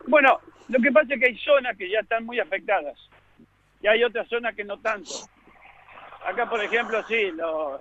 Bueno, 0.07 0.39
lo 0.67 0.79
que 0.81 0.91
pasa 0.91 1.13
es 1.13 1.19
que 1.19 1.27
hay 1.27 1.37
zonas 1.37 1.77
que 1.77 1.89
ya 1.89 1.99
están 1.99 2.25
muy 2.25 2.39
afectadas 2.39 2.97
y 3.81 3.87
hay 3.87 4.03
otras 4.03 4.27
zonas 4.27 4.55
que 4.55 4.63
no 4.65 4.77
tanto. 4.79 5.11
Acá, 6.25 6.49
por 6.49 6.61
ejemplo, 6.61 7.01
sí, 7.07 7.31
los, 7.31 7.79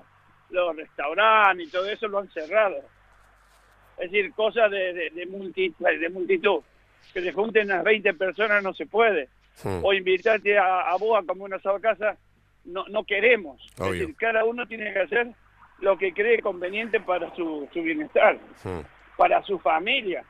los 0.50 0.76
restaurantes 0.76 1.66
y 1.66 1.70
todo 1.70 1.88
eso 1.88 2.06
lo 2.06 2.18
han 2.20 2.30
cerrado. 2.30 2.76
Es 3.99 4.11
decir, 4.12 4.32
cosas 4.32 4.70
de, 4.70 4.92
de, 4.92 5.11
de, 5.11 5.26
multi- 5.26 5.75
de 5.76 6.08
multitud. 6.08 6.61
Que 7.12 7.23
se 7.23 7.32
junten 7.32 7.66
unas 7.66 7.82
20 7.82 8.14
personas 8.14 8.62
no 8.62 8.73
se 8.75 8.87
puede. 8.87 9.28
Hmm, 9.62 9.80
o 9.84 9.92
invitarte 9.92 10.56
a, 10.58 10.82
a 10.90 10.96
vos 10.96 11.18
a 11.22 11.26
comer 11.26 11.44
una 11.44 11.56
asado 11.56 11.76
a 11.76 11.80
casa, 11.80 12.16
no, 12.64 12.84
no 12.88 13.04
queremos. 13.04 13.60
Obvio. 13.78 13.92
Es 13.94 13.98
decir, 14.00 14.16
cada 14.16 14.44
uno 14.44 14.66
tiene 14.66 14.92
que 14.92 15.00
hacer 15.00 15.28
lo 15.80 15.96
que 15.98 16.12
cree 16.12 16.40
conveniente 16.42 17.00
para 17.00 17.34
su, 17.34 17.68
su 17.72 17.82
bienestar, 17.82 18.38
hmm. 18.64 18.80
para 19.16 19.42
su 19.42 19.58
familia. 19.58 20.24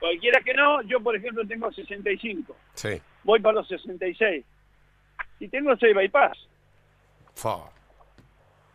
Cualquiera 0.00 0.40
que 0.42 0.52
no, 0.54 0.82
yo 0.82 1.00
por 1.00 1.16
ejemplo 1.16 1.46
tengo 1.46 1.72
65, 1.72 2.54
Sí. 2.74 3.00
voy 3.22 3.40
para 3.40 3.54
los 3.54 3.68
66 3.68 4.44
y 5.40 5.48
tengo 5.48 5.74
6 5.76 5.94
bypass. 5.94 6.38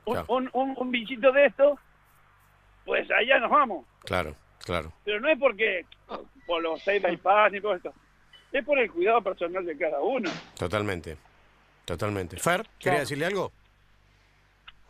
Un, 0.06 0.14
Claro. 0.16 0.26
un, 0.30 0.50
un, 0.54 0.74
un 0.76 0.92
bichito 0.92 1.32
de 1.32 1.46
esto, 1.46 1.78
pues 2.86 3.08
allá 3.12 3.40
nos 3.40 3.52
vamos. 3.52 3.86
Claro, 4.06 4.34
claro. 4.66 4.92
Pero 5.06 5.20
no 5.20 5.30
es 5.30 5.38
porque 5.38 5.86
por 6.48 6.64
los 6.64 6.82
6 6.82 7.02
bypass 7.04 7.52
ni 7.52 7.62
por 7.62 7.78
esto, 7.78 7.94
es 8.52 8.66
por 8.66 8.80
el 8.80 8.92
cuidado 8.92 9.22
personal 9.22 9.66
de 9.66 9.78
cada 9.78 10.00
uno. 10.02 10.30
Totalmente. 10.58 11.18
Totalmente. 11.86 12.38
Fer, 12.38 12.62
¿quería 12.62 12.80
Claro. 12.80 13.00
decirle 13.00 13.26
algo? 13.26 13.52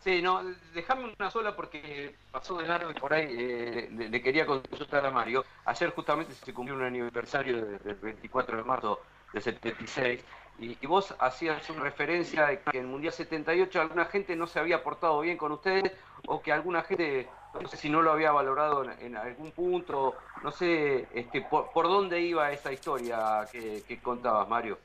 Sí, 0.03 0.21
no, 0.21 0.41
déjame 0.73 1.13
una 1.17 1.29
sola 1.29 1.55
porque 1.55 2.15
pasó 2.31 2.57
de 2.57 2.67
largo 2.67 2.89
y 2.91 2.93
por 2.93 3.13
ahí 3.13 3.27
eh, 3.37 3.89
le, 3.91 4.21
quería 4.21 4.45
consultar 4.45 5.05
a 5.05 5.11
Mario. 5.11 5.43
Ayer 5.65 5.89
justamente 5.91 6.33
se 6.33 6.53
cumplió 6.53 6.77
un 6.77 6.83
aniversario 6.83 7.65
del 7.65 7.95
24 7.95 8.57
de 8.57 8.63
marzo 8.63 9.01
del 9.33 9.43
76 9.43 10.23
y, 10.59 10.77
y, 10.81 10.87
vos 10.87 11.15
hacías 11.19 11.69
una 11.69 11.83
referencia 11.83 12.47
de 12.47 12.59
que 12.59 12.77
en 12.77 12.85
el 12.85 12.91
Mundial 12.91 13.13
78 13.13 13.81
alguna 13.81 14.05
gente 14.05 14.35
no 14.35 14.47
se 14.47 14.59
había 14.59 14.83
portado 14.83 15.21
bien 15.21 15.37
con 15.37 15.51
ustedes 15.51 15.91
o 16.27 16.41
que 16.41 16.51
alguna 16.51 16.83
gente, 16.83 17.27
no 17.59 17.67
sé 17.67 17.77
si 17.77 17.89
no 17.89 18.01
lo 18.01 18.11
había 18.11 18.31
valorado 18.31 18.85
en, 18.99 19.15
algún 19.15 19.51
punto, 19.51 20.15
no 20.43 20.51
sé 20.51 21.07
este, 21.13 21.41
por, 21.41 21.71
dónde 21.73 22.21
iba 22.21 22.51
esa 22.51 22.73
historia 22.73 23.45
que, 23.51 23.99
contabas, 24.01 24.47
Mario. 24.47 24.77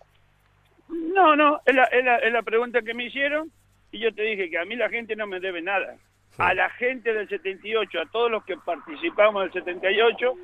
No, 0.88 1.35
no, 1.35 1.61
es 1.64 1.75
la, 1.75 1.85
es 1.85 2.33
la 2.33 2.43
pregunta 2.43 2.83
que 2.83 2.95
me 2.95 3.07
hicieron 3.07 3.50
y 3.90 4.00
yo 4.00 4.14
te 4.14 4.23
dije 4.23 4.50
que 4.50 4.59
a 4.59 4.64
mí 4.64 4.76
la 4.76 4.88
gente 4.88 5.16
no 5.16 5.26
me 5.26 5.40
debe 5.40 5.62
nada. 5.62 5.97
A 6.37 6.52
la 6.52 6.69
gente 6.71 7.14
del 7.14 7.28
78, 7.28 8.00
a 8.00 8.07
todos 8.07 8.28
los 8.28 8.45
que 8.45 8.57
participamos 8.57 9.45
del 9.45 9.52
78, 9.52 10.35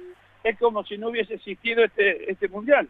es 0.45 0.59
como 0.59 0.85
si 0.85 0.97
no 0.97 1.09
hubiese 1.09 1.35
existido 1.35 1.85
este, 1.85 2.31
este 2.31 2.49
mundial. 2.49 2.89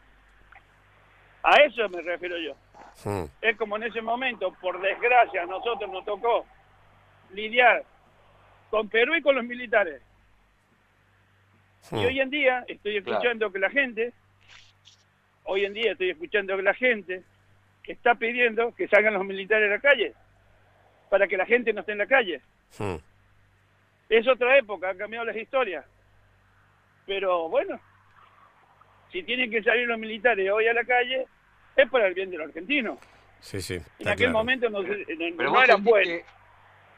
A 1.43 1.55
eso 1.63 1.89
me 1.89 2.03
refiero 2.03 2.37
yo. 2.39 2.55
Es 3.41 3.57
como 3.57 3.77
en 3.77 3.85
ese 3.85 4.03
momento, 4.03 4.53
por 4.61 4.81
desgracia, 4.81 5.43
a 5.43 5.47
nosotros 5.47 5.91
nos 5.91 6.05
tocó 6.05 6.45
lidiar 7.33 7.85
con 8.71 8.89
Perú 8.89 9.15
y 9.15 9.23
con 9.23 9.35
los 9.35 9.45
militares. 9.45 10.03
Y 11.93 11.97
hoy 11.97 12.21
en 12.21 12.31
día 12.31 12.65
estoy 12.69 12.99
escuchando 12.99 13.51
que 13.51 13.59
la 13.59 13.71
gente, 13.71 14.13
hoy 15.45 15.65
en 15.65 15.73
día 15.73 15.93
estoy 15.93 16.11
escuchando 16.11 16.57
que 16.57 16.63
la 16.63 16.75
gente 16.75 17.23
está 17.85 18.15
pidiendo 18.15 18.75
que 18.75 18.87
salgan 18.89 19.15
los 19.15 19.25
militares 19.25 19.69
a 19.69 19.75
la 19.75 19.81
calle 19.81 20.15
para 21.09 21.27
que 21.27 21.37
la 21.37 21.47
gente 21.47 21.73
no 21.73 21.81
esté 21.81 21.93
en 21.93 21.99
la 21.99 22.07
calle. 22.07 22.41
Hmm. 22.79 22.97
Es 24.09 24.29
otra 24.29 24.59
época, 24.59 24.91
han 24.91 24.99
cambiado 24.99 25.25
las 25.25 25.37
historias. 25.37 25.85
Pero 27.07 27.49
bueno, 27.49 27.81
si 29.11 29.23
tienen 29.23 29.51
que 29.51 29.63
salir 29.63 29.87
los 29.87 29.99
militares 29.99 30.51
hoy 30.51 30.67
a 30.67 30.75
la 30.75 30.85
calle, 30.85 31.27
es 31.77 31.91
para 31.91 32.07
el 32.07 32.15
bien 32.15 32.31
de 32.31 32.39
los 32.39 32.49
argentinos. 32.49 32.99
Sí, 33.41 33.61
sí. 33.61 33.79
En 33.99 34.09
aquel 34.09 34.31
momento 34.31 34.69
no, 34.69 34.83
no, 34.83 35.63
era 35.63 35.77
bueno. 35.77 36.23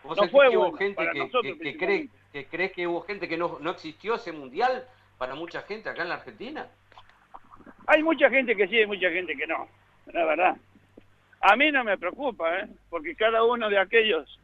no 0.04 0.28
fue 0.28 0.50
que 0.50 0.56
hubo 0.56 0.72
gente 0.72 1.08
que, 1.12 1.58
que, 1.58 1.76
cree, 1.76 2.08
que 2.32 2.46
crees 2.46 2.72
que 2.72 2.86
hubo 2.86 3.02
gente 3.02 3.28
que 3.28 3.36
no, 3.36 3.58
no 3.60 3.70
existió 3.70 4.16
ese 4.16 4.32
mundial 4.32 4.86
para 5.18 5.34
mucha 5.34 5.62
gente 5.62 5.88
acá 5.88 6.02
en 6.02 6.08
la 6.08 6.16
Argentina. 6.16 6.66
Hay 7.86 8.02
mucha 8.02 8.28
gente 8.28 8.56
que 8.56 8.66
sí, 8.66 8.78
hay 8.78 8.86
mucha 8.86 9.10
gente 9.10 9.36
que 9.36 9.46
no, 9.46 9.68
la 10.06 10.24
verdad. 10.24 10.56
A 11.40 11.56
mí 11.56 11.70
no 11.72 11.84
me 11.84 11.98
preocupa, 11.98 12.60
¿eh? 12.60 12.68
porque 12.88 13.14
cada 13.14 13.44
uno 13.44 13.68
de 13.68 13.78
aquellos 13.78 14.38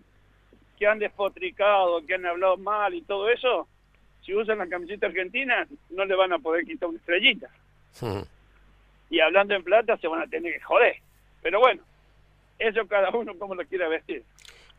que 0.79 0.87
han 0.87 0.99
despotricado, 0.99 2.05
que 2.07 2.15
han 2.15 2.27
hablado 2.27 2.57
mal 2.57 2.95
y 2.95 3.03
todo 3.03 3.29
eso, 3.29 3.69
si 4.29 4.35
usan 4.35 4.59
la 4.59 4.67
camiseta 4.67 5.07
argentina, 5.07 5.67
no 5.89 6.05
le 6.05 6.15
van 6.15 6.35
a 6.35 6.39
poder 6.39 6.67
quitar 6.67 6.91
una 6.91 6.99
estrellita. 6.99 7.49
Y 9.09 9.21
hablando 9.21 9.55
en 9.55 9.65
plata, 9.65 9.97
se 9.97 10.07
van 10.07 10.21
a 10.21 10.27
tener 10.27 10.53
que 10.53 10.61
joder. 10.61 10.97
Pero 11.41 11.61
bueno, 11.61 11.81
eso 12.59 12.87
cada 12.87 13.09
uno 13.09 13.39
como 13.39 13.55
lo 13.55 13.65
quiera 13.65 13.89
vestir. 13.89 14.23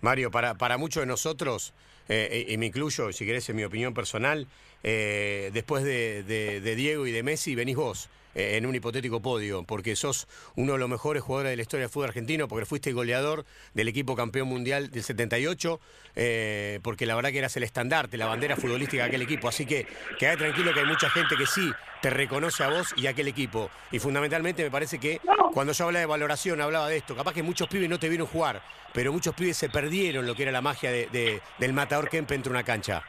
Mario, 0.02 0.30
para, 0.30 0.54
para 0.54 0.78
muchos 0.78 1.02
de 1.02 1.08
nosotros, 1.08 1.74
eh, 2.10 2.46
y 2.48 2.58
me 2.58 2.68
incluyo, 2.68 3.12
si 3.12 3.26
querés, 3.26 3.50
en 3.50 3.56
mi 3.56 3.64
opinión 3.64 3.96
personal, 3.96 4.46
eh, 4.84 5.50
después 5.52 5.84
de, 5.84 6.22
de 6.22 6.76
Diego 6.76 7.08
y 7.08 7.12
de 7.12 7.24
Messi, 7.24 7.56
venís 7.56 7.76
vos. 7.76 8.08
Eh, 8.40 8.56
en 8.56 8.66
un 8.66 8.74
hipotético 8.74 9.22
podio, 9.22 9.64
porque 9.64 9.98
sos 9.98 10.26
uno 10.56 10.74
de 10.74 10.80
los 10.80 10.88
mejores 10.88 11.22
jugadores 11.22 11.50
de 11.50 11.58
la 11.58 11.62
historia 11.62 11.82
del 11.84 11.90
fútbol 11.90 12.08
argentino, 12.08 12.48
porque 12.48 12.66
fuiste 12.66 12.94
goleador 12.94 13.44
del 13.74 13.90
equipo 13.90 14.16
campeón 14.16 14.48
mundial 14.48 14.90
del 14.92 15.04
78, 15.04 15.82
eh, 16.16 16.80
porque 16.82 17.06
la 17.06 17.16
verdad 17.16 17.32
que 17.32 17.40
eras 17.40 17.58
el 17.58 17.64
estandarte, 17.64 18.16
la 18.16 18.28
bandera 18.28 18.56
futbolística 18.56 19.04
de 19.04 19.10
aquel 19.10 19.24
equipo. 19.24 19.50
Así 19.50 19.66
que 19.66 19.86
quedá 20.18 20.38
tranquilo 20.38 20.74
que 20.74 20.80
hay 20.80 20.86
mucha 20.86 21.10
gente 21.10 21.36
que 21.36 21.46
sí 21.46 21.70
te 22.02 22.12
reconoce 22.12 22.64
a 22.64 22.70
vos 22.70 22.94
y 22.96 23.08
a 23.08 23.10
aquel 23.10 23.28
equipo. 23.28 23.70
Y 23.92 24.00
fundamentalmente 24.00 24.64
me 24.64 24.72
parece 24.72 25.00
que 25.00 25.20
cuando 25.54 25.74
yo 25.74 25.84
hablaba 25.84 26.00
de 26.00 26.06
valoración, 26.06 26.62
hablaba 26.62 26.88
de 26.88 26.96
esto. 26.96 27.18
Capaz 27.18 27.34
que 27.34 27.44
muchos 27.44 27.68
pibes 27.68 27.90
no 27.90 28.00
te 28.00 28.08
vieron 28.08 28.26
jugar, 28.26 28.62
pero 28.94 29.12
muchos 29.12 29.36
pibes 29.36 29.58
se 29.58 29.70
perdieron 29.70 30.26
lo 30.26 30.34
que 30.34 30.44
era 30.44 30.54
la 30.54 30.62
magia 30.62 30.92
de, 30.92 31.42
del 31.58 31.74
matador 31.74 32.08
Kemp 32.08 32.32
entre 32.32 32.50
una 32.50 32.64
cancha. 32.64 33.04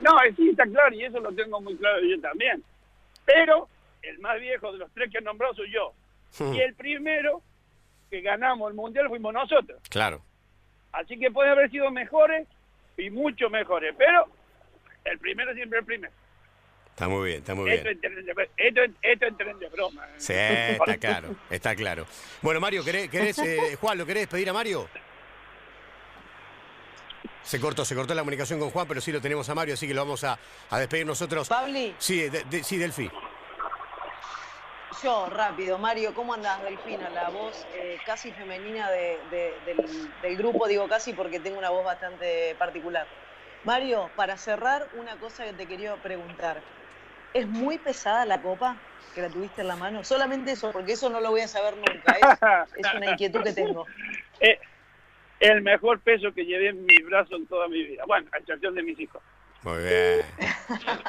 No, 0.00 0.12
sí, 0.34 0.48
está 0.48 0.64
claro, 0.64 0.94
y 0.94 1.04
eso 1.04 1.20
lo 1.20 1.32
tengo 1.32 1.60
muy 1.60 1.76
claro 1.76 1.98
yo 2.02 2.18
también. 2.18 2.64
Pero 3.26 3.68
el 4.02 4.18
más 4.18 4.40
viejo 4.40 4.72
de 4.72 4.78
los 4.78 4.92
tres 4.92 5.10
que 5.10 5.18
han 5.18 5.24
nombrado 5.24 5.54
soy 5.54 5.72
yo. 5.72 5.94
Hmm. 6.38 6.54
Y 6.54 6.60
el 6.60 6.74
primero 6.74 7.42
que 8.10 8.20
ganamos 8.20 8.70
el 8.70 8.76
mundial 8.76 9.08
fuimos 9.08 9.32
nosotros. 9.32 9.80
Claro. 9.88 10.22
Así 10.92 11.18
que 11.18 11.30
puede 11.30 11.50
haber 11.50 11.70
sido 11.70 11.90
mejores 11.90 12.46
y 12.96 13.10
mucho 13.10 13.48
mejores, 13.48 13.94
pero 13.96 14.26
el 15.04 15.18
primero 15.18 15.54
siempre 15.54 15.78
el 15.78 15.84
primero. 15.84 16.12
Está 16.90 17.08
muy 17.08 17.26
bien, 17.26 17.38
está 17.38 17.54
muy 17.54 17.70
bien. 17.70 17.86
Esto, 17.86 18.82
esto, 19.02 19.26
es 19.26 19.58
de 19.58 19.68
broma. 19.70 20.06
¿eh? 20.06 20.14
Sí, 20.18 20.34
está 20.34 20.98
claro, 20.98 21.34
está 21.48 21.74
claro. 21.74 22.06
Bueno, 22.42 22.60
Mario, 22.60 22.84
¿querés, 22.84 23.08
querés 23.08 23.38
eh, 23.38 23.76
Juan, 23.80 23.96
¿lo 23.96 24.04
querés 24.04 24.24
despedir 24.24 24.50
a 24.50 24.52
Mario? 24.52 24.86
Se 27.42 27.58
cortó, 27.58 27.84
se 27.84 27.94
cortó 27.94 28.14
la 28.14 28.20
comunicación 28.20 28.60
con 28.60 28.70
Juan, 28.70 28.86
pero 28.86 29.00
sí 29.00 29.10
lo 29.10 29.20
tenemos 29.20 29.48
a 29.48 29.54
Mario, 29.54 29.74
así 29.74 29.88
que 29.88 29.94
lo 29.94 30.02
vamos 30.02 30.22
a, 30.24 30.38
despedir 30.78 31.06
nosotros. 31.06 31.48
Pabli. 31.48 31.94
Sí, 31.98 32.28
sí, 32.62 32.76
Delfi. 32.76 33.10
Yo, 35.00 35.26
rápido, 35.26 35.78
Mario, 35.78 36.12
¿cómo 36.14 36.34
andás, 36.34 36.62
Delfina? 36.62 37.08
La 37.10 37.30
voz 37.30 37.66
eh, 37.74 37.98
casi 38.04 38.30
femenina 38.32 38.90
del, 38.90 40.36
grupo, 40.36 40.66
digo 40.66 40.88
casi 40.88 41.12
porque 41.12 41.40
tengo 41.40 41.58
una 41.58 41.70
voz 41.70 41.84
bastante 41.84 42.54
particular. 42.58 43.06
Mario, 43.64 44.10
para 44.16 44.36
cerrar, 44.36 44.86
una 44.96 45.16
cosa 45.16 45.44
que 45.44 45.52
te 45.52 45.66
quería 45.66 45.94
preguntar. 45.96 46.60
¿Es 47.32 47.48
muy 47.48 47.78
pesada 47.78 48.26
la 48.26 48.42
copa 48.42 48.76
que 49.14 49.22
la 49.22 49.28
tuviste 49.28 49.62
en 49.62 49.68
la 49.68 49.76
mano? 49.76 50.04
Solamente 50.04 50.52
eso, 50.52 50.70
porque 50.72 50.92
eso 50.92 51.08
no 51.08 51.20
lo 51.20 51.30
voy 51.30 51.40
a 51.40 51.48
saber 51.48 51.74
nunca. 51.76 52.66
Es, 52.76 52.94
una 52.94 53.12
inquietud 53.12 53.42
que 53.42 53.52
tengo. 53.52 53.86
Es 54.40 54.58
el 55.40 55.62
mejor 55.62 56.00
peso 56.00 56.32
que 56.34 56.44
llevé 56.44 56.68
en 56.68 56.84
mi 56.84 56.96
brazo 57.04 57.36
en 57.36 57.46
toda 57.46 57.68
mi 57.68 57.82
vida. 57.82 58.04
Bueno, 58.06 58.28
a 58.32 58.38
excepción 58.38 58.74
de 58.74 58.82
mis 58.82 58.98
hijos. 59.00 59.22
Muy 59.62 59.82
bien. 59.82 60.20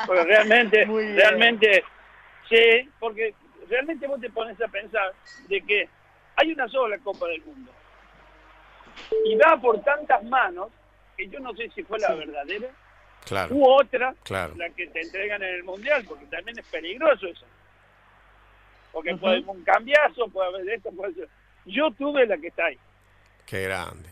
Porque 0.05 0.23
realmente, 0.23 0.85
realmente, 0.85 1.83
sí, 2.47 2.89
porque 2.99 3.33
realmente 3.69 4.07
vos 4.07 4.19
te 4.19 4.29
pones 4.29 4.59
a 4.61 4.67
pensar 4.67 5.13
de 5.47 5.61
que 5.61 5.89
hay 6.35 6.51
una 6.51 6.67
sola 6.67 6.97
Copa 6.99 7.27
del 7.27 7.41
Mundo 7.43 7.71
y 9.25 9.35
va 9.35 9.59
por 9.59 9.81
tantas 9.81 10.23
manos 10.23 10.69
que 11.17 11.27
yo 11.27 11.39
no 11.39 11.53
sé 11.53 11.69
si 11.73 11.83
fue 11.83 11.99
la 11.99 12.13
verdadera 12.13 12.69
claro. 13.25 13.55
u 13.55 13.65
otra 13.65 14.15
la 14.29 14.69
que 14.75 14.87
te 14.87 15.01
entregan 15.01 15.41
en 15.43 15.55
el 15.55 15.63
Mundial, 15.63 16.03
porque 16.07 16.25
también 16.25 16.57
es 16.57 16.65
peligroso 16.67 17.27
eso. 17.27 17.45
Porque 18.91 19.15
puede 19.15 19.37
haber 19.37 19.49
un 19.49 19.63
cambiazo, 19.63 20.27
puede 20.27 20.49
haber 20.49 20.69
esto, 20.69 20.91
puede 20.91 21.13
ser. 21.13 21.29
Yo 21.65 21.91
tuve 21.91 22.27
la 22.27 22.37
que 22.37 22.47
está 22.47 22.65
ahí. 22.65 22.77
Qué 23.45 23.63
grande. 23.63 24.09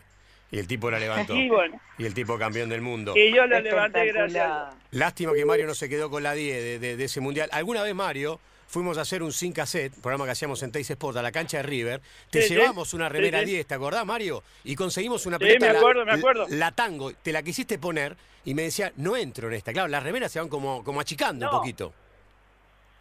Y 0.50 0.58
el 0.58 0.66
tipo 0.66 0.90
la 0.90 0.98
levantó. 0.98 1.34
Y, 1.36 1.48
bueno, 1.48 1.80
y 1.98 2.04
el 2.04 2.14
tipo 2.14 2.36
campeón 2.36 2.68
del 2.68 2.80
mundo. 2.80 3.14
Y 3.16 3.32
yo 3.32 3.46
la 3.46 3.60
levanté 3.60 4.06
gracias. 4.06 4.74
Lástima 4.90 5.32
que 5.34 5.44
Mario 5.44 5.66
no 5.66 5.74
se 5.74 5.88
quedó 5.88 6.10
con 6.10 6.22
la 6.22 6.34
10 6.34 6.80
de, 6.80 6.96
de 6.96 7.04
ese 7.04 7.20
mundial. 7.20 7.48
¿Alguna 7.52 7.82
vez 7.82 7.94
Mario 7.94 8.40
fuimos 8.72 8.96
a 8.96 9.02
hacer 9.02 9.22
un 9.22 9.32
sin 9.32 9.52
cassette, 9.52 9.92
programa 10.00 10.24
que 10.24 10.30
hacíamos 10.30 10.62
en 10.62 10.72
Teis 10.72 10.90
Sport, 10.90 11.18
a 11.18 11.22
la 11.22 11.30
cancha 11.30 11.58
de 11.58 11.62
River. 11.62 12.00
Te 12.30 12.40
llevamos 12.48 12.94
una 12.94 13.08
remera 13.10 13.42
10, 13.42 13.66
¿te 13.66 13.74
acordás, 13.74 14.06
Mario? 14.06 14.42
Y 14.64 14.74
conseguimos 14.74 15.26
una 15.26 15.38
pelota. 15.38 15.72
me 15.72 15.78
acuerdo, 15.78 16.06
me 16.06 16.12
acuerdo. 16.12 16.46
La, 16.48 16.72
tango, 16.72 17.12
te 17.12 17.32
la 17.32 17.42
quisiste 17.42 17.78
poner 17.78 18.16
y 18.46 18.54
me 18.54 18.62
decía, 18.62 18.90
no 18.96 19.14
entro 19.14 19.48
en 19.48 19.54
esta. 19.54 19.74
Claro, 19.74 19.88
las 19.88 20.02
remeras 20.02 20.32
se 20.32 20.38
van 20.38 20.48
como, 20.48 20.82
como 20.82 21.00
achicando 21.00 21.46
un 21.46 21.52
poquito. 21.52 21.92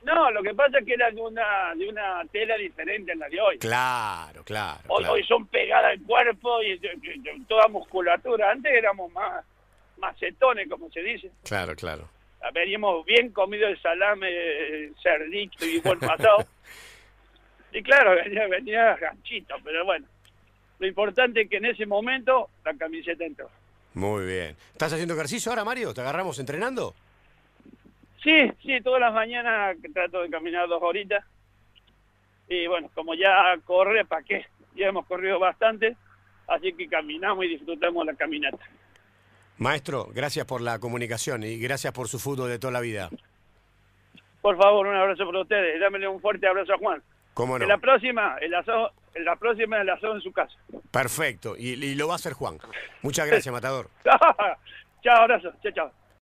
No, 0.03 0.29
lo 0.31 0.43
que 0.43 0.53
pasa 0.53 0.79
es 0.79 0.85
que 0.85 0.93
era 0.93 1.09
de 1.09 1.21
una, 1.21 1.73
de 1.75 1.87
una 1.87 2.23
tela 2.31 2.57
diferente 2.57 3.13
en 3.13 3.19
la 3.19 3.29
de 3.29 3.39
hoy. 3.39 3.57
Claro, 3.57 4.43
claro. 4.43 4.81
Hoy, 4.89 5.23
son 5.23 5.47
pegadas 5.47 5.91
al 5.91 6.01
cuerpo 6.01 6.61
y, 6.63 6.81
toda 7.47 7.69
musculatura. 7.69 8.51
Antes 8.51 8.73
éramos 8.73 9.09
más 9.13 9.45
macetones, 9.99 10.67
como 10.67 10.89
se 10.91 11.01
dice. 11.01 11.31
Claro, 11.43 11.75
claro 11.75 12.09
veníamos 12.53 13.05
bien 13.05 13.31
comido 13.31 13.67
el 13.67 13.79
salame, 13.81 14.29
el 14.29 14.95
cerdito 15.01 15.65
y 15.65 15.79
buen 15.79 15.99
pasado. 15.99 16.45
y 17.71 17.81
claro, 17.83 18.15
venía, 18.15 18.47
venía 18.47 18.95
ganchito, 18.95 19.55
pero 19.63 19.85
bueno. 19.85 20.07
Lo 20.79 20.87
importante 20.87 21.41
es 21.41 21.49
que 21.49 21.57
en 21.57 21.65
ese 21.65 21.85
momento 21.85 22.49
la 22.65 22.73
camiseta 22.73 23.23
entró. 23.23 23.49
Muy 23.93 24.25
bien. 24.25 24.55
¿Estás 24.71 24.93
haciendo 24.93 25.13
ejercicio 25.13 25.51
ahora, 25.51 25.63
Mario? 25.63 25.93
¿Te 25.93 26.01
agarramos 26.01 26.39
entrenando? 26.39 26.95
Sí, 28.23 28.51
sí, 28.63 28.81
todas 28.81 29.01
las 29.01 29.13
mañanas 29.13 29.77
trato 29.93 30.21
de 30.21 30.29
caminar 30.29 30.67
dos 30.67 30.81
horitas. 30.81 31.23
Y 32.47 32.67
bueno, 32.67 32.89
como 32.93 33.13
ya 33.13 33.55
corre, 33.65 34.05
¿para 34.05 34.23
qué? 34.23 34.45
Ya 34.75 34.87
hemos 34.87 35.05
corrido 35.05 35.39
bastante, 35.39 35.95
así 36.47 36.73
que 36.73 36.87
caminamos 36.87 37.45
y 37.45 37.49
disfrutamos 37.49 38.05
la 38.05 38.13
caminata. 38.13 38.65
Maestro, 39.61 40.07
gracias 40.11 40.47
por 40.47 40.59
la 40.59 40.79
comunicación 40.79 41.43
y 41.43 41.59
gracias 41.59 41.93
por 41.93 42.07
su 42.07 42.17
fútbol 42.17 42.49
de 42.49 42.57
toda 42.57 42.73
la 42.73 42.79
vida. 42.79 43.11
Por 44.41 44.57
favor, 44.57 44.87
un 44.87 44.95
abrazo 44.95 45.23
para 45.23 45.41
ustedes. 45.41 45.79
Dámele 45.79 46.07
un 46.07 46.19
fuerte 46.19 46.47
abrazo 46.47 46.73
a 46.73 46.79
Juan. 46.79 47.03
¿Cómo 47.35 47.59
no? 47.59 47.65
En 47.65 47.69
la 47.69 47.77
próxima, 47.77 48.37
el 48.41 48.55
asado, 48.55 48.91
la 49.23 49.35
próxima 49.35 49.83
la 49.83 49.93
hacemos 49.93 50.15
en 50.15 50.21
su 50.23 50.31
casa. 50.31 50.55
Perfecto, 50.89 51.55
y, 51.55 51.73
y 51.73 51.93
lo 51.93 52.07
va 52.07 52.13
a 52.13 52.15
hacer 52.15 52.33
Juan. 52.33 52.57
Muchas 53.03 53.27
gracias, 53.27 53.53
Matador. 53.53 53.87
chao, 55.03 55.15
abrazo. 55.21 55.53
Chao, 55.61 55.71
chao. 55.73 55.91